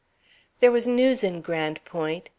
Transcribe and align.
There 0.61 0.71
was 0.71 0.87
news 0.87 1.23
in 1.23 1.41
Grande 1.41 1.79
Pointe. 1.85 2.29